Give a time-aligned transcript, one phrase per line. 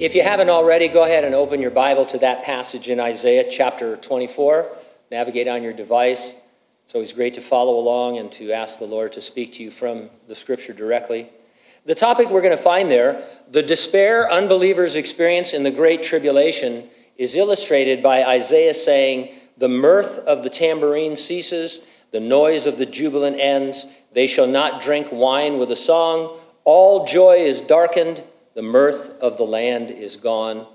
[0.00, 3.44] If you haven't already, go ahead and open your Bible to that passage in Isaiah
[3.50, 4.66] chapter 24.
[5.10, 6.32] Navigate on your device.
[6.86, 9.70] It's always great to follow along and to ask the Lord to speak to you
[9.70, 11.28] from the scripture directly.
[11.84, 16.88] The topic we're going to find there, the despair unbelievers experience in the Great Tribulation,
[17.18, 21.80] is illustrated by Isaiah saying, The mirth of the tambourine ceases,
[22.10, 23.84] the noise of the jubilant ends.
[24.14, 26.40] They shall not drink wine with a song.
[26.64, 28.22] All joy is darkened.
[28.54, 30.66] The mirth of the land is gone.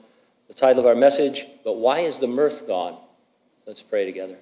[0.48, 2.98] The title of our message, But Why is the Mirth Gone?
[3.68, 4.38] Let's pray together.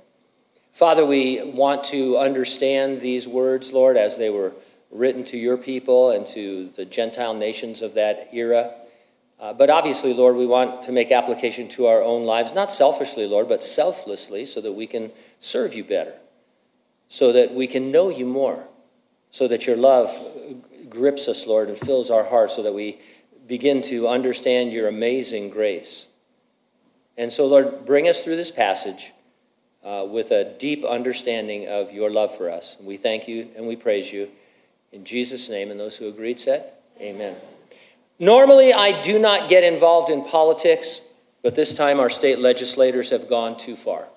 [0.73, 4.53] Father, we want to understand these words, Lord, as they were
[4.91, 8.75] written to your people and to the Gentile nations of that era.
[9.39, 13.25] Uh, but obviously, Lord, we want to make application to our own lives, not selfishly,
[13.25, 16.13] Lord, but selflessly, so that we can serve you better,
[17.07, 18.63] so that we can know you more,
[19.31, 20.15] so that your love
[20.89, 22.99] grips us, Lord, and fills our hearts, so that we
[23.47, 26.05] begin to understand your amazing grace.
[27.17, 29.13] And so, Lord, bring us through this passage
[29.83, 32.75] uh, with a deep understanding of your love for us.
[32.79, 34.29] And We thank you and we praise you.
[34.91, 37.35] In Jesus' name, and those who agreed said, Amen.
[38.19, 41.01] Normally, I do not get involved in politics,
[41.41, 44.07] but this time our state legislators have gone too far.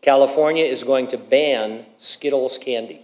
[0.00, 3.02] California is going to ban Skittles candy.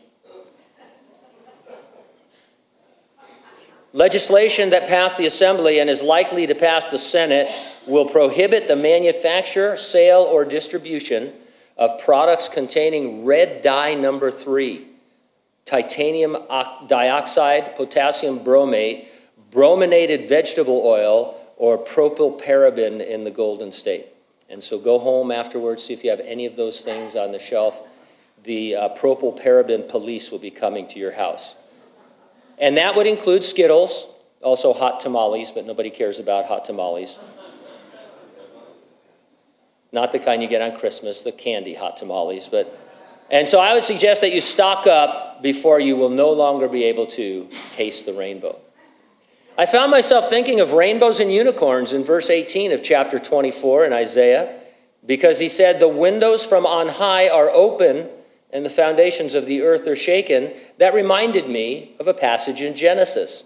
[3.98, 7.48] Legislation that passed the Assembly and is likely to pass the Senate
[7.84, 11.32] will prohibit the manufacture, sale, or distribution
[11.76, 14.86] of products containing red dye number three,
[15.66, 16.36] titanium
[16.86, 19.08] dioxide, potassium bromate,
[19.50, 24.06] brominated vegetable oil, or propylparaben in the Golden State.
[24.48, 27.40] And so go home afterwards, see if you have any of those things on the
[27.40, 27.76] shelf.
[28.44, 31.56] The uh, propylparaben police will be coming to your house.
[32.60, 34.06] And that would include Skittles,
[34.42, 37.16] also hot tamales, but nobody cares about hot tamales.
[39.92, 42.78] Not the kind you get on Christmas, the candy hot tamales, but
[43.30, 46.84] and so I would suggest that you stock up before you will no longer be
[46.84, 48.58] able to taste the rainbow.
[49.58, 53.92] I found myself thinking of rainbows and unicorns in verse 18 of chapter 24 in
[53.92, 54.60] Isaiah
[55.04, 58.08] because he said, The windows from on high are open
[58.50, 62.74] and the foundations of the earth are shaken, that reminded me of a passage in
[62.74, 63.44] Genesis.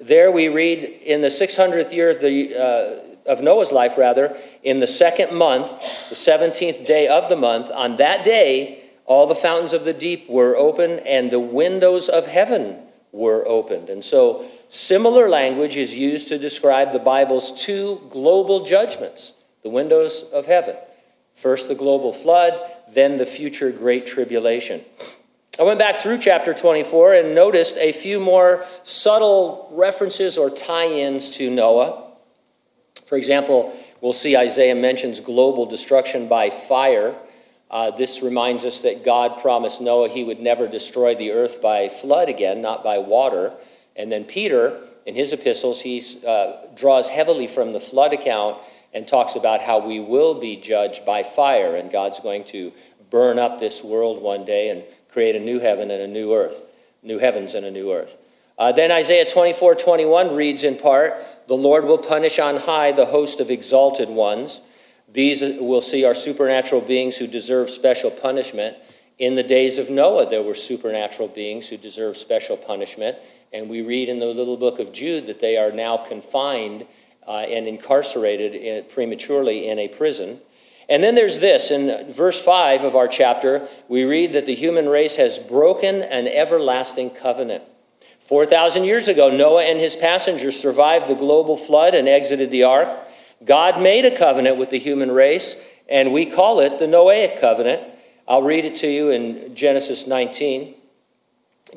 [0.00, 4.78] There we read in the 600th year of, the, uh, of Noah's life, rather, in
[4.78, 5.70] the second month,
[6.10, 10.28] the 17th day of the month, on that day, all the fountains of the deep
[10.28, 12.76] were open and the windows of heaven
[13.12, 13.88] were opened.
[13.88, 19.32] And so, similar language is used to describe the Bible's two global judgments
[19.62, 20.76] the windows of heaven.
[21.34, 24.84] First, the global flood, then the future great tribulation.
[25.58, 30.88] I went back through chapter 24 and noticed a few more subtle references or tie
[30.88, 32.12] ins to Noah.
[33.06, 37.16] For example, we'll see Isaiah mentions global destruction by fire.
[37.70, 41.88] Uh, this reminds us that God promised Noah he would never destroy the earth by
[41.88, 43.54] flood again, not by water.
[43.96, 48.58] And then Peter, in his epistles, he uh, draws heavily from the flood account
[48.94, 52.72] and talks about how we will be judged by fire, and God's going to
[53.10, 56.62] burn up this world one day and create a new heaven and a new earth,
[57.02, 58.16] new heavens and a new earth.
[58.58, 61.14] Uh, then Isaiah 24 21 reads in part,
[61.46, 64.60] The Lord will punish on high the host of exalted ones.
[65.12, 68.76] These we'll see are supernatural beings who deserve special punishment.
[69.18, 73.16] In the days of Noah, there were supernatural beings who deserved special punishment.
[73.52, 76.86] And we read in the little book of Jude that they are now confined
[77.26, 80.38] uh, and incarcerated in, prematurely in a prison.
[80.88, 84.88] And then there's this in verse 5 of our chapter, we read that the human
[84.88, 87.64] race has broken an everlasting covenant.
[88.20, 92.88] 4,000 years ago, Noah and his passengers survived the global flood and exited the ark.
[93.44, 95.56] God made a covenant with the human race,
[95.88, 97.82] and we call it the Noahic covenant.
[98.26, 100.74] I'll read it to you in Genesis 19.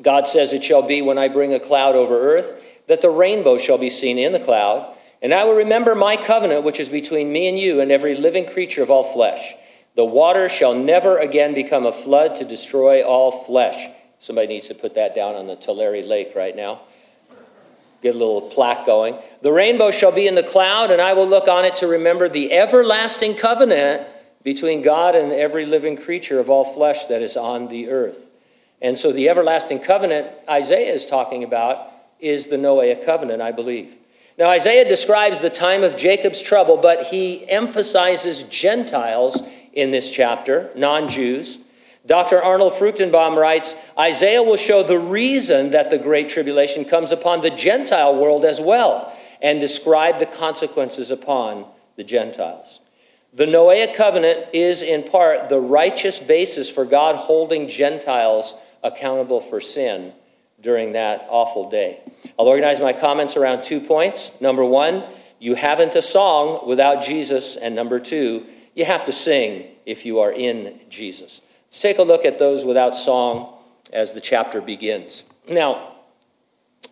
[0.02, 3.58] God says, It shall be when I bring a cloud over earth that the rainbow
[3.58, 7.32] shall be seen in the cloud and I will remember my covenant, which is between
[7.32, 9.54] me and you and every living creature of all flesh.
[9.96, 13.90] The water shall never again become a flood to destroy all flesh.
[14.20, 16.82] Somebody needs to put that down on the Tulare Lake right now.
[18.02, 19.18] Get a little plaque going.
[19.42, 22.28] The rainbow shall be in the cloud, and I will look on it to remember
[22.28, 24.06] the everlasting covenant
[24.42, 28.16] between God and every living creature of all flesh that is on the earth.
[28.80, 31.88] And so the everlasting covenant Isaiah is talking about
[32.20, 33.94] is the Noahic covenant, I believe.
[34.40, 39.42] Now, Isaiah describes the time of Jacob's trouble, but he emphasizes Gentiles
[39.74, 41.58] in this chapter, non Jews.
[42.06, 42.42] Dr.
[42.42, 47.50] Arnold Fruchtenbaum writes Isaiah will show the reason that the Great Tribulation comes upon the
[47.50, 51.66] Gentile world as well, and describe the consequences upon
[51.96, 52.80] the Gentiles.
[53.34, 59.60] The Noahic covenant is, in part, the righteous basis for God holding Gentiles accountable for
[59.60, 60.14] sin
[60.62, 62.00] during that awful day.
[62.38, 64.30] I'll organize my comments around two points.
[64.40, 65.04] Number one,
[65.38, 67.56] you haven't a song without Jesus.
[67.56, 71.40] And number two, you have to sing if you are in Jesus.
[71.68, 73.58] Let's take a look at those without song
[73.92, 75.22] as the chapter begins.
[75.48, 75.96] Now,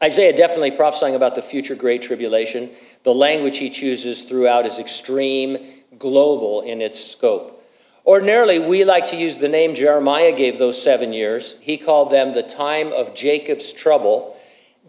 [0.03, 2.71] Isaiah definitely prophesying about the future great tribulation.
[3.03, 7.58] The language he chooses throughout is extreme, global in its scope.
[8.09, 11.57] Ordinarily, we like to use the name Jeremiah gave those seven years.
[11.61, 14.35] He called them the time of Jacob's trouble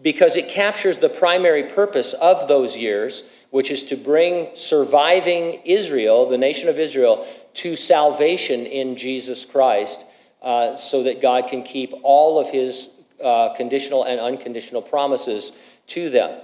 [0.00, 6.30] because it captures the primary purpose of those years, which is to bring surviving Israel,
[6.30, 10.02] the nation of Israel, to salvation in Jesus Christ
[10.40, 12.88] uh, so that God can keep all of his
[13.22, 15.52] uh, conditional and unconditional promises
[15.88, 16.40] to them.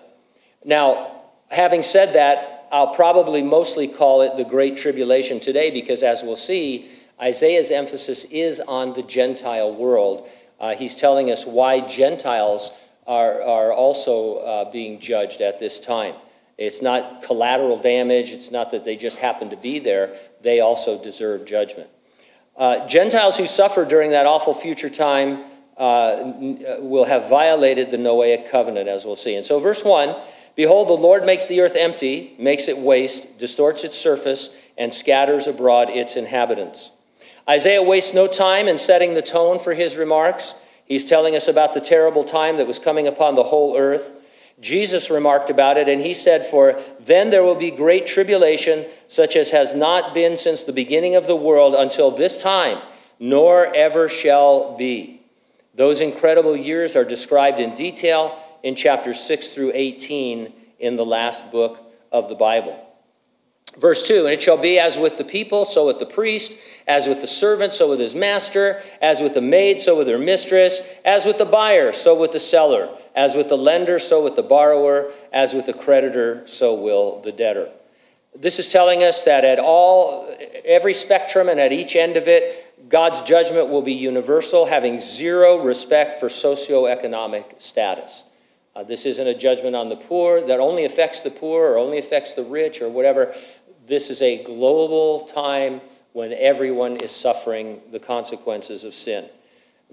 [0.62, 6.22] Now, having said that, I'll probably mostly call it the Great Tribulation today because, as
[6.22, 6.90] we'll see,
[7.20, 10.28] Isaiah's emphasis is on the Gentile world.
[10.60, 12.70] Uh, he's telling us why Gentiles
[13.06, 16.14] are, are also uh, being judged at this time.
[16.58, 21.02] It's not collateral damage, it's not that they just happen to be there, they also
[21.02, 21.90] deserve judgment.
[22.56, 25.44] Uh, Gentiles who suffer during that awful future time
[25.78, 29.34] uh, uh, will have violated the Noahic covenant, as we'll see.
[29.34, 30.16] And so, verse 1
[30.56, 34.48] Behold, the Lord makes the earth empty, makes it waste, distorts its surface,
[34.78, 36.90] and scatters abroad its inhabitants.
[37.48, 40.54] Isaiah wastes no time in setting the tone for his remarks.
[40.86, 44.10] He's telling us about the terrible time that was coming upon the whole earth.
[44.60, 49.36] Jesus remarked about it, and he said, For then there will be great tribulation, such
[49.36, 52.80] as has not been since the beginning of the world until this time,
[53.20, 55.20] nor ever shall be.
[55.74, 61.50] Those incredible years are described in detail in chapters 6 through 18 in the last
[61.50, 61.80] book
[62.12, 62.82] of the Bible.
[63.78, 66.52] Verse 2 And it shall be as with the people, so with the priest,
[66.86, 70.18] as with the servant, so with his master, as with the maid, so with her
[70.18, 74.36] mistress, as with the buyer, so with the seller as with the lender, so with
[74.36, 75.10] the borrower.
[75.32, 77.70] As with the creditor, so will the debtor.
[78.38, 80.34] This is telling us that at all,
[80.64, 85.62] every spectrum and at each end of it, God's judgment will be universal, having zero
[85.64, 88.22] respect for socioeconomic status.
[88.76, 91.96] Uh, this isn't a judgment on the poor that only affects the poor or only
[91.96, 93.34] affects the rich or whatever.
[93.88, 95.80] This is a global time
[96.12, 99.30] when everyone is suffering the consequences of sin.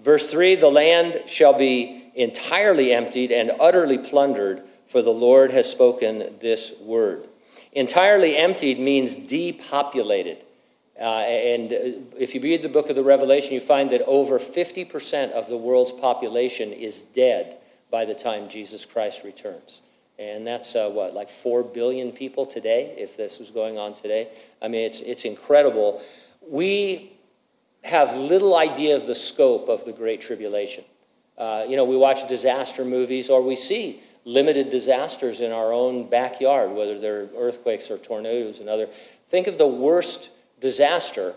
[0.03, 5.69] Verse 3 The land shall be entirely emptied and utterly plundered, for the Lord has
[5.69, 7.30] spoken this word.
[7.71, 10.39] Entirely emptied means depopulated.
[11.00, 11.71] Uh, and
[12.19, 15.57] if you read the book of the Revelation, you find that over 50% of the
[15.57, 17.59] world's population is dead
[17.94, 19.81] by the time Jesus Christ returns.
[20.18, 24.30] And that's uh, what, like 4 billion people today, if this was going on today?
[24.63, 26.01] I mean, it's, it's incredible.
[26.42, 27.13] We
[27.84, 30.84] have little idea of the scope of the Great Tribulation.
[31.38, 36.10] Uh, you know, we watch disaster movies or we see limited disasters in our own
[36.10, 38.88] backyard, whether they're earthquakes or tornadoes and other.
[39.30, 40.30] Think of the worst
[40.62, 41.36] disaster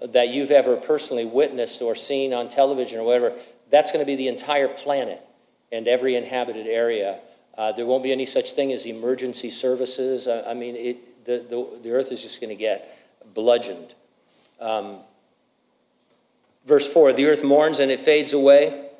[0.00, 3.32] that you've ever personally witnessed or seen on television or whatever.
[3.72, 5.24] That's going to be the entire planet
[5.72, 7.20] and every inhabited area.
[7.56, 10.28] Uh, there won't be any such thing as emergency services.
[10.28, 12.96] I, I mean, it, the, the, the, earth is just going to get
[13.34, 13.94] bludgeoned.
[14.60, 15.00] Um,
[16.68, 18.90] Verse 4 The earth mourns and it fades away.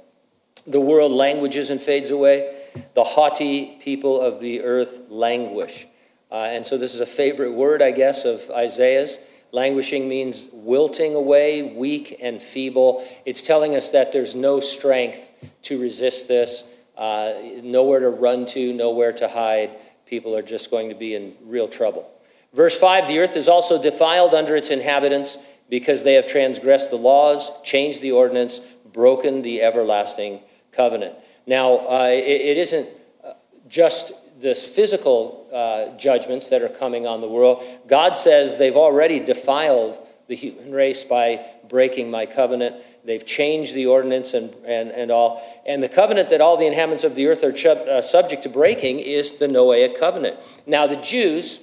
[0.66, 2.62] The world languishes and fades away.
[2.94, 5.86] The haughty people of the earth languish.
[6.30, 9.16] Uh, and so this is a favorite word, I guess, of Isaiah's.
[9.52, 13.06] Languishing means wilting away, weak and feeble.
[13.24, 15.30] It's telling us that there's no strength
[15.62, 16.64] to resist this,
[16.96, 19.78] uh, nowhere to run to, nowhere to hide.
[20.06, 22.10] People are just going to be in real trouble.
[22.52, 25.38] Verse 5 The earth is also defiled under its inhabitants
[25.70, 28.60] because they have transgressed the laws, changed the ordinance,
[28.92, 30.40] broken the everlasting
[30.72, 31.14] covenant.
[31.46, 32.88] Now, uh, it, it isn't
[33.24, 33.32] uh,
[33.68, 37.64] just this physical uh, judgments that are coming on the world.
[37.86, 42.76] God says they've already defiled the human race by breaking my covenant.
[43.04, 45.42] They've changed the ordinance and, and, and all.
[45.66, 47.54] And the covenant that all the inhabitants of the earth are
[47.88, 50.38] uh, subject to breaking is the Noahic covenant.
[50.66, 51.58] Now, the Jews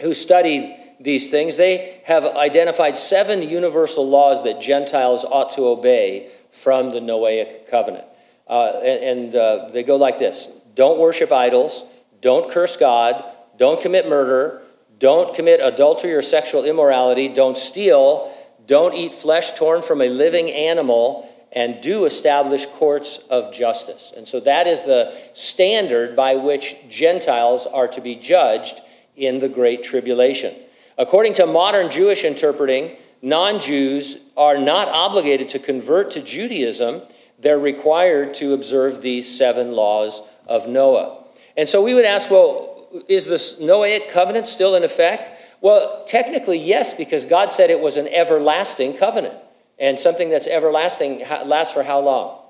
[0.00, 6.30] who studied these things, they have identified seven universal laws that Gentiles ought to obey
[6.50, 8.04] from the Noahic covenant.
[8.46, 11.84] Uh, and, and uh, they go like this Don't worship idols,
[12.20, 13.24] don't curse God,
[13.58, 14.62] don't commit murder,
[14.98, 18.34] don't commit adultery or sexual immorality, don't steal,
[18.66, 24.12] don't eat flesh torn from a living animal, and do establish courts of justice.
[24.16, 28.80] And so that is the standard by which Gentiles are to be judged
[29.16, 30.56] in the Great Tribulation.
[30.96, 37.02] According to modern Jewish interpreting, non Jews are not obligated to convert to Judaism,
[37.40, 41.24] they're required to observe these seven laws of Noah.
[41.56, 45.30] And so we would ask, well, is the Noahic covenant still in effect?
[45.60, 49.34] Well, technically, yes, because God said it was an everlasting covenant.
[49.78, 52.40] And something that's everlasting lasts for how long?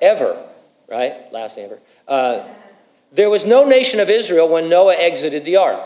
[0.00, 0.44] Ever,
[0.88, 1.32] right?
[1.32, 1.78] Lasting ever.
[2.06, 2.48] Uh,
[3.12, 5.80] there was no nation of Israel when Noah exited the ark.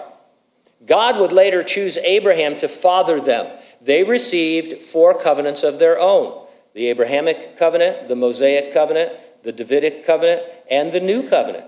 [0.87, 3.59] God would later choose Abraham to father them.
[3.83, 10.05] They received four covenants of their own the Abrahamic covenant, the Mosaic covenant, the Davidic
[10.07, 11.67] covenant, and the New covenant.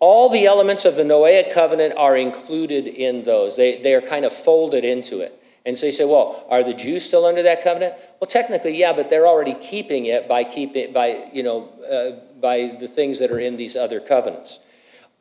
[0.00, 4.24] All the elements of the Noahic covenant are included in those, they, they are kind
[4.24, 5.40] of folded into it.
[5.66, 7.94] And so you say, well, are the Jews still under that covenant?
[8.20, 12.76] Well, technically, yeah, but they're already keeping it by keeping by you know uh, by
[12.78, 14.58] the things that are in these other covenants.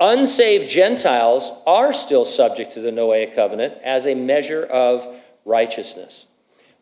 [0.02, 5.08] Unsaved Gentiles are still subject to the Noahic covenant as a measure of
[5.46, 6.26] righteousness.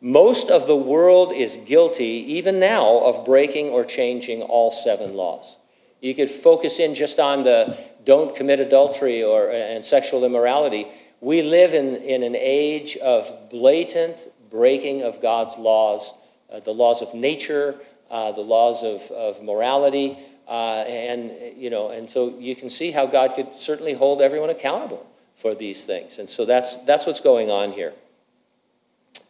[0.01, 5.58] Most of the world is guilty, even now, of breaking or changing all seven laws.
[6.01, 10.88] You could focus in just on the don't commit adultery or and sexual immorality.
[11.20, 16.12] We live in, in an age of blatant breaking of God's laws,
[16.51, 17.75] uh, the laws of nature,
[18.10, 20.17] uh, the laws of, of morality,
[20.48, 24.50] uh, and, you know, and so you can see how God could certainly hold everyone
[24.50, 25.05] accountable
[25.38, 26.17] for these things.
[26.17, 27.93] And so that's, that's what's going on here.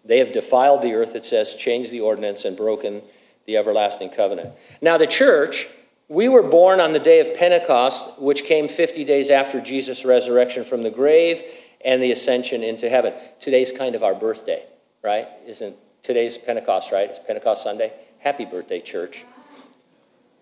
[0.04, 3.02] They have defiled the earth, it says, changed the ordinance, and broken
[3.46, 4.54] the everlasting covenant.
[4.82, 5.68] Now, the church,
[6.08, 10.64] we were born on the day of Pentecost, which came 50 days after Jesus' resurrection
[10.64, 11.42] from the grave
[11.86, 13.14] and the ascension into heaven.
[13.40, 14.66] Today's kind of our birthday,
[15.04, 15.28] right?
[15.46, 17.10] Isn't today's Pentecost, right?
[17.10, 17.94] It's Pentecost Sunday.
[18.20, 19.24] Happy birthday, church.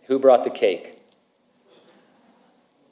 [0.08, 1.00] Who brought the cake?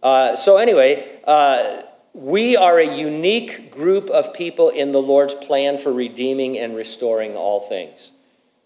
[0.03, 1.81] Uh, so, anyway, uh,
[2.17, 7.35] we are a unique group of people in the Lord's plan for redeeming and restoring
[7.35, 8.09] all things.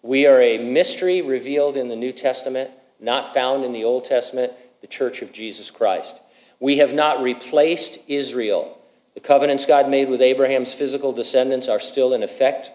[0.00, 4.54] We are a mystery revealed in the New Testament, not found in the Old Testament,
[4.80, 6.16] the Church of Jesus Christ.
[6.60, 8.78] We have not replaced Israel.
[9.12, 12.70] The covenants God made with Abraham's physical descendants are still in effect.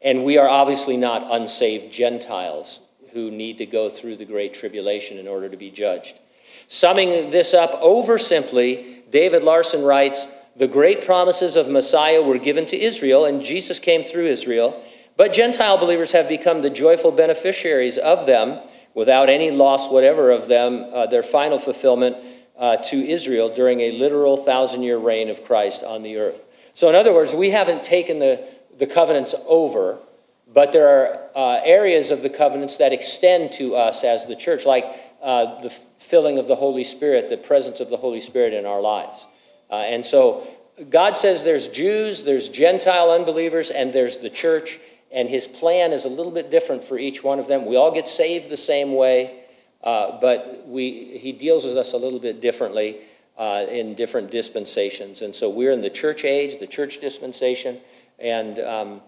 [0.00, 2.80] And we are obviously not unsaved Gentiles
[3.12, 6.18] who need to go through the great tribulation in order to be judged.
[6.68, 12.66] Summing this up over simply, David Larson writes The great promises of Messiah were given
[12.66, 14.82] to Israel, and Jesus came through Israel.
[15.16, 18.60] But Gentile believers have become the joyful beneficiaries of them
[18.94, 22.16] without any loss whatever of them, uh, their final fulfillment
[22.58, 26.40] uh, to Israel during a literal thousand year reign of Christ on the earth.
[26.74, 29.98] So, in other words, we haven't taken the, the covenants over.
[30.54, 34.66] But there are uh, areas of the covenants that extend to us as the church,
[34.66, 34.84] like
[35.22, 38.80] uh, the filling of the Holy Spirit, the presence of the Holy Spirit in our
[38.80, 39.24] lives.
[39.70, 40.46] Uh, and so
[40.90, 44.80] God says there's Jews, there's Gentile unbelievers, and there's the church,
[45.12, 47.66] and his plan is a little bit different for each one of them.
[47.66, 49.44] We all get saved the same way,
[49.84, 53.02] uh, but we, he deals with us a little bit differently
[53.38, 55.22] uh, in different dispensations.
[55.22, 57.78] And so we're in the church age, the church dispensation,
[58.18, 59.00] and um,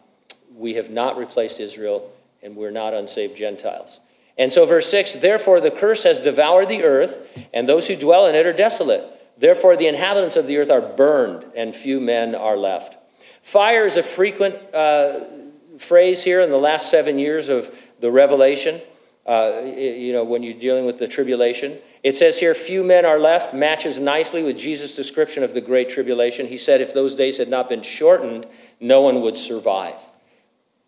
[0.55, 2.11] we have not replaced Israel,
[2.43, 4.01] and we're not unsaved Gentiles.
[4.37, 7.19] And so, verse 6 Therefore, the curse has devoured the earth,
[7.53, 9.05] and those who dwell in it are desolate.
[9.39, 12.97] Therefore, the inhabitants of the earth are burned, and few men are left.
[13.43, 15.21] Fire is a frequent uh,
[15.79, 18.81] phrase here in the last seven years of the Revelation.
[19.27, 21.79] Uh, you know, when you're dealing with the tribulation.
[22.03, 25.89] It says here, few men are left, matches nicely with Jesus' description of the Great
[25.89, 26.47] Tribulation.
[26.47, 28.47] He said if those days had not been shortened,
[28.81, 29.95] no one would survive.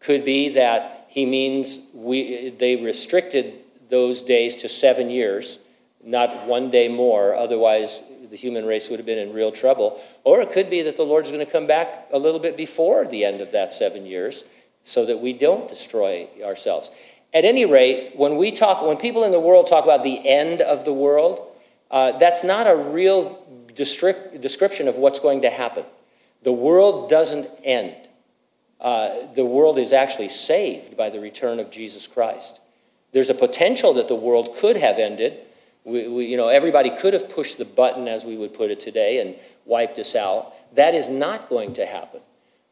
[0.01, 5.59] Could be that he means we, they restricted those days to seven years,
[6.05, 7.35] not one day more.
[7.35, 9.99] Otherwise, the human race would have been in real trouble.
[10.25, 13.07] Or it could be that the Lord's going to come back a little bit before
[13.07, 14.45] the end of that seven years
[14.85, 16.91] so that we don't destroy ourselves.
[17.33, 20.61] At any rate, when we talk, when people in the world talk about the end
[20.61, 21.49] of the world,
[21.91, 23.43] uh, that's not a real
[23.75, 25.87] description of what's going to happen.
[26.43, 28.06] The world doesn't end
[28.81, 32.61] uh, the world is actually saved by the return of Jesus Christ.
[33.13, 35.39] There's a potential that the world could have ended.
[35.85, 38.81] We, we, you know, everybody could have pushed the button, as we would put it
[38.81, 40.53] today, and wiped us out.
[40.75, 42.21] That is not going to happen.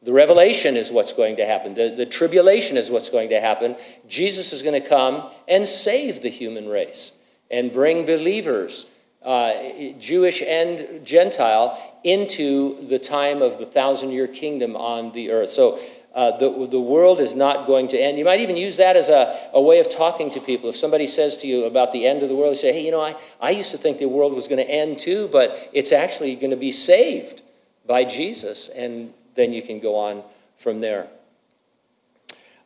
[0.03, 1.73] The revelation is what's going to happen.
[1.75, 3.77] The, the tribulation is what's going to happen.
[4.07, 7.13] Jesus is going to come and save the human race
[7.51, 8.85] and bring believers,
[9.25, 9.53] uh,
[9.99, 15.53] Jewish and Gentile, into the time of the thousand year kingdom on the earth.
[15.53, 15.79] So
[16.15, 18.17] Uh, the, the world is not going to end.
[18.17, 20.71] You might even use that as a, a way of talking to people.
[20.71, 22.93] If somebody says to you about the end of the world, you say, hey, you
[22.93, 25.91] know, I, I used to think the world was going to end too, but it's
[25.91, 27.43] actually going to be saved
[27.85, 28.71] by Jesus.
[28.71, 30.23] And then you can go on
[30.57, 31.09] from there.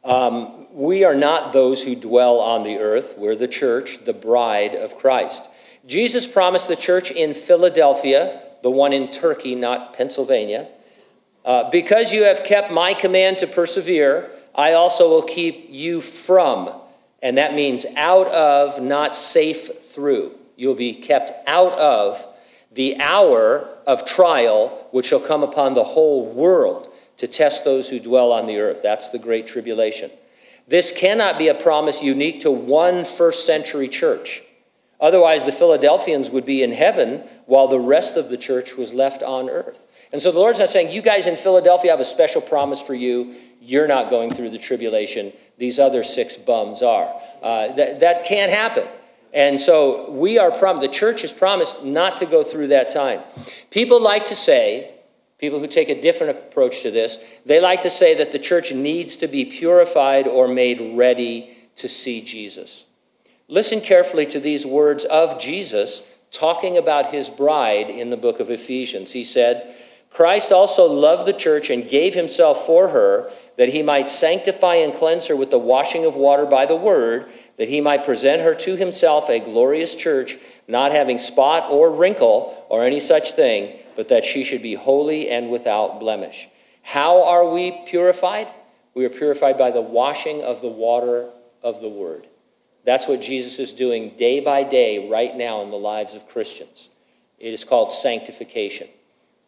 [0.04, 3.14] Um, we are not those who dwell on the earth.
[3.16, 5.48] We're the church, the bride of Christ.
[5.86, 10.68] Jesus promised the church in Philadelphia, the one in Turkey, not Pennsylvania,
[11.44, 16.72] uh, because you have kept my command to persevere, I also will keep you from,
[17.22, 20.32] and that means out of, not safe through.
[20.56, 22.26] You'll be kept out of
[22.72, 27.98] the hour of trial which shall come upon the whole world to test those who
[27.98, 28.80] dwell on the earth.
[28.82, 30.10] That's the Great Tribulation.
[30.66, 34.42] This cannot be a promise unique to one first century church.
[35.00, 39.22] Otherwise, the Philadelphians would be in heaven while the rest of the church was left
[39.22, 39.86] on earth.
[40.12, 42.94] And so the Lord's not saying, You guys in Philadelphia have a special promise for
[42.94, 43.36] you.
[43.60, 45.32] You're not going through the tribulation.
[45.58, 47.14] These other six bums are.
[47.42, 48.88] Uh, that, that can't happen.
[49.32, 53.20] And so we are promised, the church is promised not to go through that time.
[53.70, 54.94] People like to say,
[55.38, 58.72] people who take a different approach to this, they like to say that the church
[58.72, 62.84] needs to be purified or made ready to see Jesus.
[63.48, 68.50] Listen carefully to these words of Jesus talking about his bride in the book of
[68.50, 69.10] Ephesians.
[69.10, 69.74] He said,
[70.10, 74.94] Christ also loved the church and gave himself for her, that he might sanctify and
[74.94, 78.54] cleanse her with the washing of water by the word, that he might present her
[78.54, 84.08] to himself a glorious church, not having spot or wrinkle or any such thing, but
[84.08, 86.48] that she should be holy and without blemish.
[86.82, 88.48] How are we purified?
[88.94, 91.30] We are purified by the washing of the water
[91.62, 92.26] of the word.
[92.84, 96.88] That's what Jesus is doing day by day right now in the lives of Christians.
[97.38, 98.88] It is called sanctification.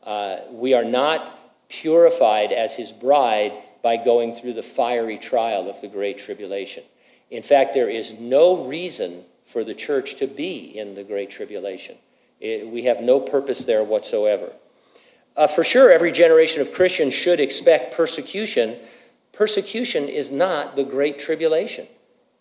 [0.05, 5.81] Uh, we are not purified as his bride by going through the fiery trial of
[5.81, 6.83] the Great Tribulation.
[7.31, 11.97] In fact, there is no reason for the church to be in the Great Tribulation.
[12.41, 14.53] It, we have no purpose there whatsoever.
[15.37, 18.79] Uh, for sure, every generation of Christians should expect persecution.
[19.33, 21.87] Persecution is not the Great Tribulation.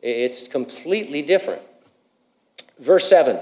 [0.01, 1.61] It's completely different.
[2.79, 3.39] Verse 7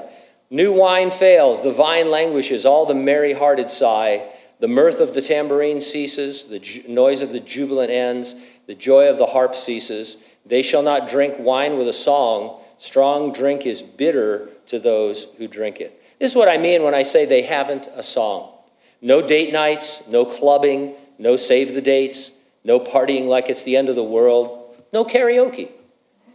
[0.50, 4.30] New wine fails, the vine languishes, all the merry hearted sigh.
[4.60, 8.34] The mirth of the tambourine ceases, the ju- noise of the jubilant ends,
[8.65, 10.17] the joy of the harp ceases.
[10.48, 12.62] They shall not drink wine with a song.
[12.80, 16.02] Strong drink is bitter to those who drink it.
[16.20, 18.54] This is what I mean when I say they haven't a song.
[19.02, 22.32] No date nights, no clubbing, no save the dates,
[22.63, 25.70] no partying like it's the end of the world, no karaoke.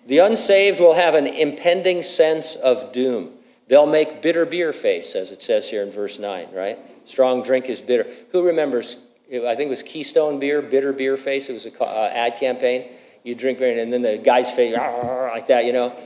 [0.06, 3.30] The unsaved will have an impending sense of doom.
[3.68, 6.78] They'll make bitter beer face, as it says here in verse 9, right?
[7.04, 8.06] Strong drink is bitter.
[8.32, 8.96] Who remembers?
[9.32, 11.48] I think it was Keystone Beer, bitter beer face.
[11.48, 12.90] It was an uh, ad campaign.
[13.22, 15.96] You drink it, and then the guy's face, like that, you know?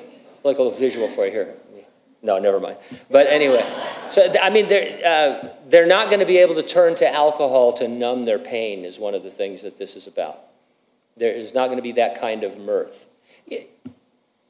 [0.44, 1.54] Like a little visual for you here.
[2.22, 2.76] No, never mind.
[3.10, 3.62] But anyway,
[4.10, 7.72] so I mean, they're, uh, they're not going to be able to turn to alcohol
[7.74, 10.40] to numb their pain, is one of the things that this is about.
[11.16, 13.05] There is not going to be that kind of mirth.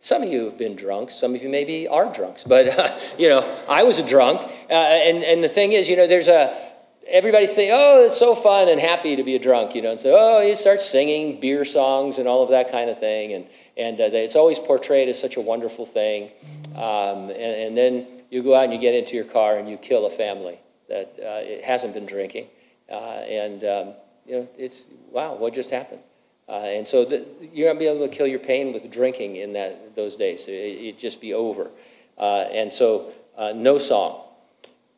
[0.07, 1.11] Some of you have been drunk.
[1.11, 2.45] Some of you maybe are drunks.
[2.45, 4.41] But, uh, you know, I was a drunk.
[4.71, 6.71] Uh, and, and the thing is, you know, there's a,
[7.09, 9.99] everybody say, oh, it's so fun and happy to be a drunk, you know, and
[10.01, 13.33] so, oh, you start singing beer songs and all of that kind of thing.
[13.33, 16.31] And, and uh, it's always portrayed as such a wonderful thing.
[16.77, 19.77] Um, and, and, then you go out and you get into your car and you
[19.77, 22.47] kill a family that uh, it hasn't been drinking.
[22.89, 26.01] Uh, and, um, you know, it's, wow, what just happened?
[26.49, 29.53] Uh, and so the, you're not be able to kill your pain with drinking in
[29.53, 30.45] that, those days.
[30.47, 31.71] It, would just be over.
[32.17, 34.23] Uh, and so, uh, no song.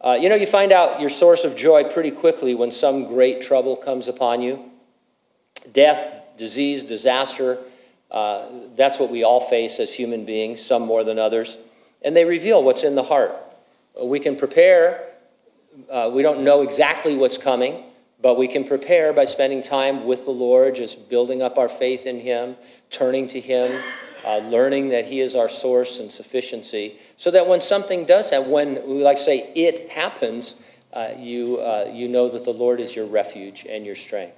[0.05, 3.43] Uh, you know, you find out your source of joy pretty quickly when some great
[3.43, 4.63] trouble comes upon you.
[5.73, 6.05] Death,
[6.37, 7.59] disease, disaster.
[8.11, 11.59] Uh, that's what we all face as human beings, some more than others.
[12.03, 13.35] And they reveal what's in the heart.
[14.01, 15.05] We can prepare.
[15.91, 17.85] Uh, we don't know exactly what's coming.
[18.21, 22.07] But we can prepare by spending time with the Lord, just building up our faith
[22.07, 22.57] in Him,
[22.91, 23.81] turning to Him,
[24.25, 28.51] uh, learning that He is our source and sufficiency, so that when something does happen,
[28.51, 30.57] when we like say it happens,
[30.93, 34.37] uh, you, uh, you know that the Lord is your refuge and your strength.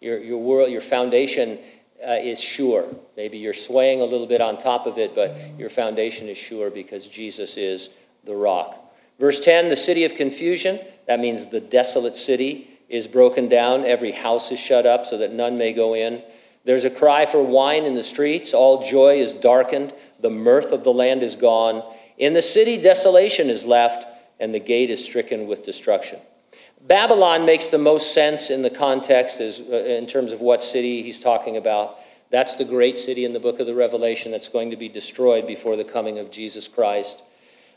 [0.00, 1.58] Your, your world, your foundation
[2.06, 2.86] uh, is sure.
[3.16, 6.70] Maybe you're swaying a little bit on top of it, but your foundation is sure
[6.70, 7.88] because Jesus is
[8.24, 8.78] the rock.
[9.18, 14.12] Verse 10 the city of confusion, that means the desolate city is broken down, every
[14.12, 16.22] house is shut up so that none may go in.
[16.64, 20.84] There's a cry for wine in the streets, all joy is darkened, the mirth of
[20.84, 21.82] the land is gone.
[22.18, 24.06] In the city, desolation is left,
[24.38, 26.20] and the gate is stricken with destruction.
[26.86, 31.02] Babylon makes the most sense in the context as, uh, in terms of what city
[31.02, 31.98] he's talking about.
[32.30, 35.46] That's the great city in the book of the Revelation that's going to be destroyed
[35.46, 37.22] before the coming of Jesus Christ.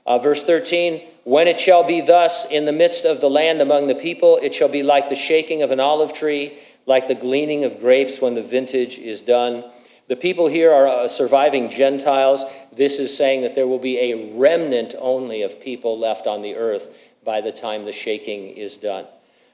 [0.05, 3.87] Uh, verse 13 When it shall be thus in the midst of the land among
[3.87, 7.63] the people, it shall be like the shaking of an olive tree, like the gleaning
[7.63, 9.63] of grapes when the vintage is done.
[10.07, 12.43] The people here are uh, surviving Gentiles.
[12.71, 16.55] This is saying that there will be a remnant only of people left on the
[16.55, 16.89] earth
[17.23, 19.05] by the time the shaking is done.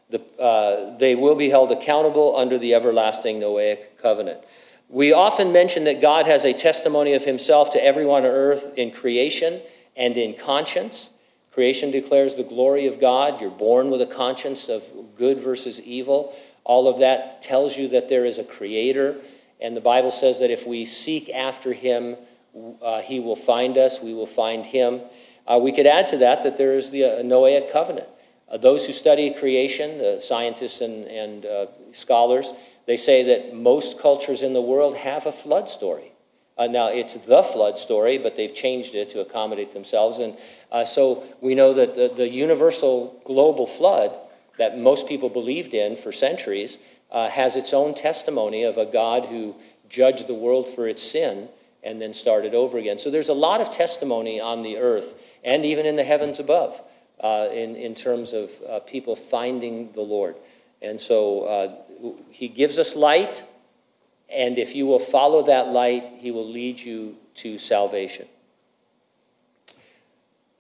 [0.10, 4.44] The, uh, they will be held accountable under the everlasting Noahic covenant.
[4.90, 8.92] We often mention that God has a testimony of himself to everyone on earth in
[8.92, 9.62] creation
[9.96, 11.10] and in conscience.
[11.54, 13.42] Creation declares the glory of God.
[13.42, 14.84] You're born with a conscience of
[15.18, 16.34] good versus evil.
[16.64, 19.18] All of that tells you that there is a creator.
[19.60, 22.16] And the Bible says that if we seek after him,
[22.82, 25.02] uh, he will find us, we will find him.
[25.48, 28.08] Uh, we could add to that that there is the uh, Noahic covenant.
[28.50, 32.54] Uh, those who study creation, the scientists and, and uh, scholars,
[32.86, 36.11] they say that most cultures in the world have a flood story.
[36.58, 40.18] Uh, now, it's the flood story, but they've changed it to accommodate themselves.
[40.18, 40.38] And
[40.72, 44.12] uh, so we know that the, the, universal global flood
[44.58, 46.78] that most people believed in for centuries
[47.12, 49.56] uh, has its own testimony of a God who
[49.90, 51.48] judged the world for its sin
[51.84, 53.00] and then started over again.
[53.00, 56.80] So there's a lot of testimony on the earth and even in the heavens above
[57.24, 60.36] uh, in, in terms of uh, people finding the Lord.
[60.82, 63.44] And so uh, he gives us light
[64.32, 68.28] and if you will follow that light, he will lead you to salvation.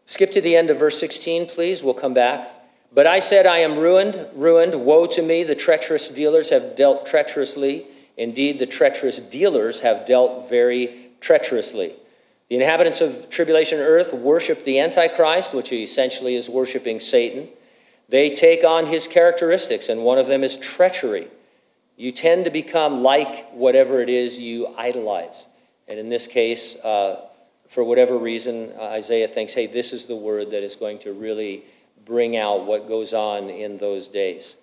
[0.05, 1.81] Skip to the end of verse 16, please.
[1.81, 2.49] We'll come back.
[2.93, 4.75] But I said, I am ruined, ruined.
[4.75, 5.43] Woe to me.
[5.43, 7.87] The treacherous dealers have dealt treacherously.
[8.17, 11.95] Indeed, the treacherous dealers have dealt very treacherously.
[12.49, 17.47] The inhabitants of tribulation earth worship the Antichrist, which essentially is worshiping Satan.
[18.09, 21.29] They take on his characteristics, and one of them is treachery
[22.01, 25.45] you tend to become like whatever it is you idolize.
[25.87, 27.27] And in this case, uh,
[27.69, 31.13] for whatever reason, uh, Isaiah thinks, hey, this is the word that is going to
[31.13, 31.63] really
[32.03, 34.55] bring out what goes on in those days.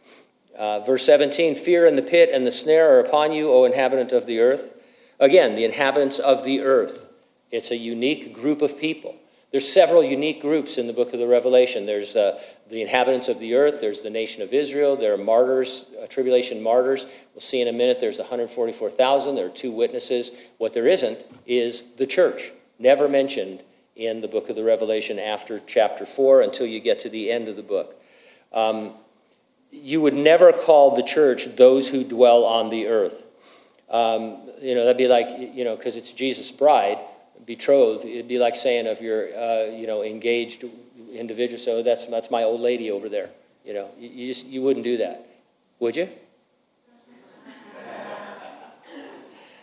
[0.58, 4.10] Uh, verse 17 Fear and the pit and the snare are upon you, O inhabitant
[4.10, 4.72] of the earth.
[5.20, 7.06] Again, the inhabitants of the earth.
[7.52, 9.14] It's a unique group of people.
[9.50, 11.86] There's several unique groups in the book of the Revelation.
[11.86, 15.86] There's uh, the inhabitants of the earth, there's the nation of Israel, there are martyrs,
[16.02, 17.06] uh, tribulation martyrs.
[17.32, 20.32] We'll see in a minute there's 144,000, there are two witnesses.
[20.58, 23.62] What there isn't is the church, never mentioned
[23.96, 27.48] in the book of the Revelation after chapter 4 until you get to the end
[27.48, 28.00] of the book.
[28.52, 28.92] Um,
[29.70, 33.22] you would never call the church those who dwell on the earth.
[33.88, 36.98] Um, you know, that'd be like, you know, because it's Jesus' bride
[37.46, 40.64] betrothed, it'd be like saying of your, uh, you know, engaged
[41.12, 43.30] individual, so that's, that's my old lady over there.
[43.64, 45.26] You know, you, you just, you wouldn't do that.
[45.80, 46.04] Would you?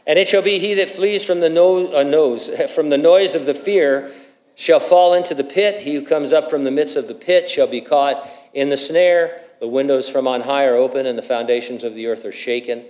[0.07, 3.35] and it shall be he that flees from the nose, uh, nose, from the noise
[3.35, 4.13] of the fear
[4.55, 5.81] shall fall into the pit.
[5.81, 8.77] He who comes up from the midst of the pit shall be caught in the
[8.77, 9.41] snare.
[9.59, 12.85] The windows from on high are open, and the foundations of the earth are shaken.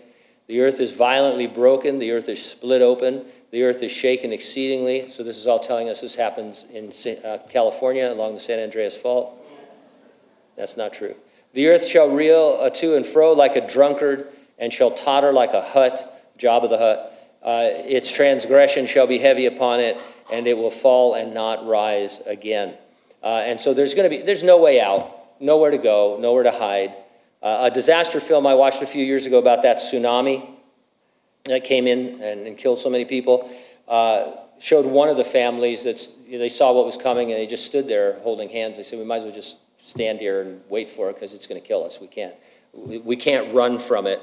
[0.48, 5.10] The earth is violently broken, the earth is split open, the earth is shaken exceedingly.
[5.10, 6.92] So, this is all telling us this happens in
[7.24, 9.34] uh, California along the San Andreas Fault.
[10.58, 11.16] That's not true.
[11.54, 14.28] The earth shall reel uh, to and fro like a drunkard,
[14.60, 17.14] and shall totter like a hut, Jabba the Hutt.
[17.42, 22.20] Uh, its transgression shall be heavy upon it, and it will fall and not rise
[22.26, 22.76] again.
[23.24, 26.44] Uh, and so there's going to be there's no way out, nowhere to go, nowhere
[26.44, 26.94] to hide.
[27.42, 30.55] Uh, a disaster film I watched a few years ago about that tsunami
[31.46, 33.50] that came in and, and killed so many people
[33.88, 37.66] uh, showed one of the families that they saw what was coming and they just
[37.66, 38.78] stood there holding hands.
[38.78, 41.46] They said, "We might as well just stand here and wait for it because it's
[41.46, 42.00] going to kill us.
[42.02, 42.34] We can't,
[42.74, 44.22] we, we can't run from it."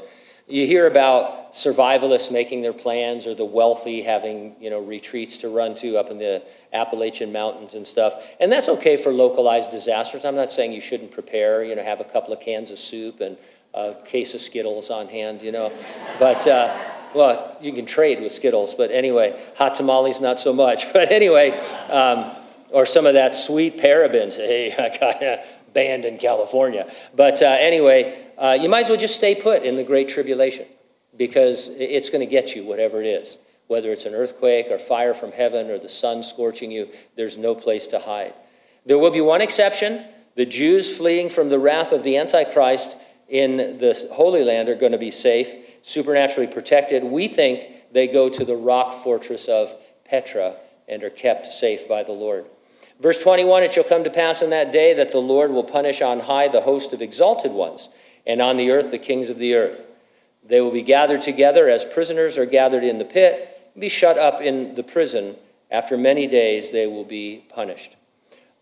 [0.48, 5.48] You hear about survivalists making their plans, or the wealthy having you know retreats to
[5.48, 10.24] run to up in the Appalachian Mountains and stuff, and that's okay for localized disasters.
[10.24, 11.62] I'm not saying you shouldn't prepare.
[11.62, 13.37] You know, have a couple of cans of soup and
[13.74, 15.40] a case of Skittles on hand.
[15.40, 15.72] You know,
[16.18, 16.44] but.
[16.48, 20.87] Uh, well, you can trade with Skittles, but anyway, hot tamales, not so much.
[20.92, 21.51] But anyway,
[21.88, 22.37] um,
[22.70, 24.37] or some of that sweet parabens.
[24.37, 25.44] Hey, I got
[25.75, 26.92] banned in California.
[27.14, 30.66] But uh, anyway, uh, you might as well just stay put in the Great Tribulation
[31.16, 33.38] because it's going to get you, whatever it is.
[33.68, 37.55] Whether it's an earthquake or fire from heaven or the sun scorching you, there's no
[37.55, 38.35] place to hide.
[38.85, 42.96] There will be one exception the Jews fleeing from the wrath of the Antichrist
[43.29, 47.04] in the Holy Land are going to be safe supernaturally protected.
[47.04, 50.56] We think they go to the rock fortress of Petra
[50.88, 52.46] and are kept safe by the Lord.
[53.00, 56.02] Verse 21 It shall come to pass in that day that the Lord will punish
[56.02, 57.88] on high the host of exalted ones,
[58.26, 59.86] and on the earth the kings of the earth.
[60.44, 64.40] They will be gathered together as prisoners are gathered in the pit, be shut up
[64.40, 65.36] in the prison.
[65.70, 67.96] After many days they will be punished.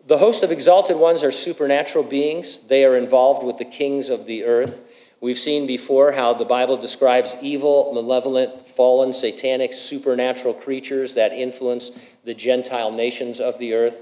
[0.06, 2.60] The host of exalted ones are supernatural beings.
[2.68, 4.80] They are involved with the kings of the earth.
[5.22, 11.90] We've seen before how the Bible describes evil, malevolent, fallen, satanic, supernatural creatures that influence
[12.24, 13.96] the Gentile nations of the earth.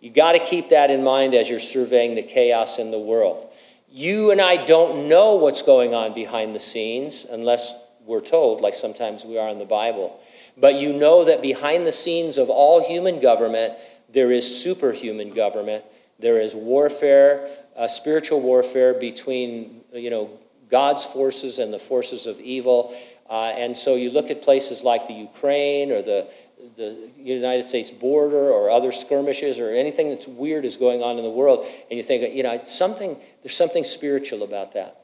[0.00, 3.50] You got to keep that in mind as you're surveying the chaos in the world.
[3.88, 7.72] You and I don't know what's going on behind the scenes unless
[8.04, 10.20] we're told, like sometimes we are in the Bible.
[10.56, 13.74] But you know that behind the scenes of all human government,
[14.12, 15.84] there is superhuman government.
[16.18, 20.38] There is warfare, uh, spiritual warfare between, you know,
[20.70, 22.96] God's forces and the forces of evil.
[23.28, 26.28] Uh, and so you look at places like the Ukraine or the
[26.76, 31.24] the United States border or other skirmishes or anything that's weird is going on in
[31.24, 35.02] the world, and you think, you know, something, there's something spiritual about that.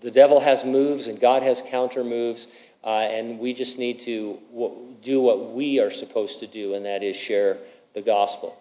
[0.00, 2.46] The devil has moves and God has counter moves,
[2.84, 6.84] uh, and we just need to w- do what we are supposed to do, and
[6.86, 7.58] that is share
[7.94, 8.56] the gospel.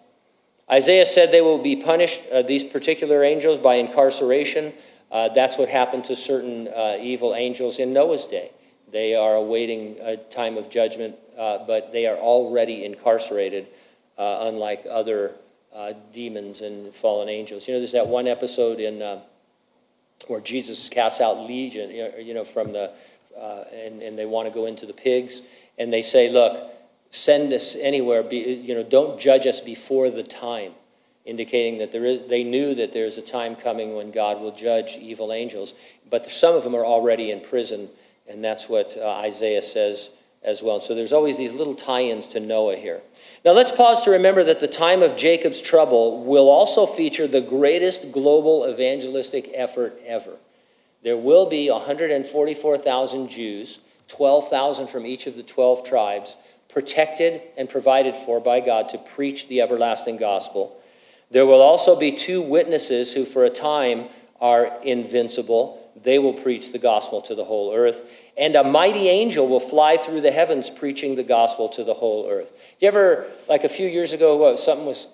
[0.69, 4.73] Isaiah said they will be punished, uh, these particular angels, by incarceration.
[5.11, 8.51] Uh, that's what happened to certain uh, evil angels in Noah's day.
[8.91, 13.67] They are awaiting a time of judgment uh, but they are already incarcerated,
[14.17, 15.33] uh, unlike other
[15.73, 17.67] uh, demons and fallen angels.
[17.67, 19.19] You know, there's that one episode in uh,
[20.27, 22.91] where Jesus casts out legion, you know, from the,
[23.37, 25.41] and, and they want to go into the pigs,
[25.77, 26.71] and they say, look,
[27.11, 30.71] send us anywhere, be, you know, don't judge us before the time
[31.25, 34.97] indicating that there is, they knew that there's a time coming when God will judge
[34.97, 35.73] evil angels.
[36.09, 37.89] But some of them are already in prison,
[38.27, 40.09] and that's what uh, Isaiah says
[40.43, 40.79] as well.
[40.79, 43.01] So there's always these little tie ins to Noah here.
[43.43, 47.41] Now let's pause to remember that the time of Jacob's trouble will also feature the
[47.41, 50.37] greatest global evangelistic effort ever.
[51.03, 56.35] There will be 144,000 Jews, 12,000 from each of the 12 tribes,
[56.69, 60.79] protected and provided for by God to preach the everlasting gospel.
[61.31, 64.09] There will also be two witnesses who, for a time,
[64.39, 65.91] are invincible.
[66.03, 68.01] They will preach the gospel to the whole earth
[68.37, 72.27] and a mighty angel will fly through the heavens preaching the gospel to the whole
[72.29, 72.51] earth.
[72.79, 75.07] You ever, like a few years ago, something was,